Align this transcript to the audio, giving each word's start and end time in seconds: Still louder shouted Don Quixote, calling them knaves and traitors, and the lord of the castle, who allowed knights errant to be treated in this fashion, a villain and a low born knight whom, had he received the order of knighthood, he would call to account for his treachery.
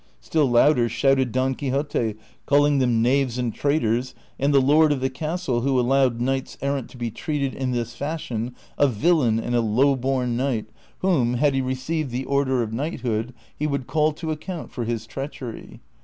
Still 0.19 0.47
louder 0.49 0.89
shouted 0.89 1.31
Don 1.31 1.53
Quixote, 1.53 2.15
calling 2.47 2.79
them 2.79 3.03
knaves 3.03 3.37
and 3.37 3.53
traitors, 3.53 4.15
and 4.39 4.51
the 4.51 4.59
lord 4.59 4.91
of 4.91 4.99
the 4.99 5.11
castle, 5.11 5.61
who 5.61 5.79
allowed 5.79 6.19
knights 6.19 6.57
errant 6.59 6.89
to 6.89 6.97
be 6.97 7.11
treated 7.11 7.53
in 7.53 7.69
this 7.69 7.93
fashion, 7.93 8.55
a 8.79 8.87
villain 8.87 9.39
and 9.39 9.53
a 9.53 9.61
low 9.61 9.95
born 9.95 10.35
knight 10.35 10.65
whom, 11.01 11.35
had 11.35 11.53
he 11.53 11.61
received 11.61 12.09
the 12.09 12.25
order 12.25 12.63
of 12.63 12.73
knighthood, 12.73 13.31
he 13.55 13.67
would 13.67 13.85
call 13.85 14.11
to 14.13 14.31
account 14.31 14.71
for 14.71 14.85
his 14.85 15.05
treachery. 15.05 15.81